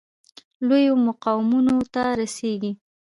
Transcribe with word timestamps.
لویو 0.67 0.95
مقامونو 1.07 1.75
ته 1.93 2.03
رسیږي. 2.19 2.71